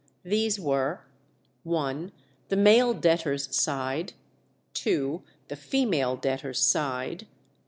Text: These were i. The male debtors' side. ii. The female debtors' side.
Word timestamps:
These 0.23 0.59
were 0.59 1.01
i. 1.71 2.09
The 2.49 2.55
male 2.55 2.95
debtors' 2.95 3.55
side. 3.55 4.13
ii. 4.83 5.19
The 5.47 5.55
female 5.55 6.15
debtors' 6.15 6.59
side. 6.59 7.27